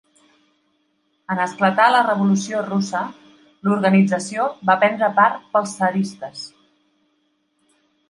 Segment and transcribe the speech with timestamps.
[1.33, 3.03] En esclatar la Revolució Russa,
[3.69, 6.47] l'organització va prendre part pels tsaristes.